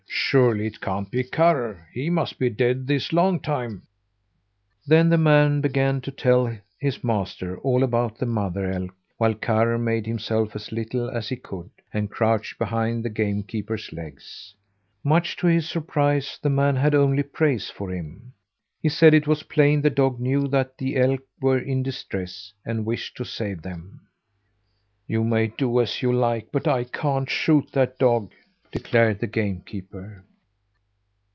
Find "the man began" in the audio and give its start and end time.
5.09-5.99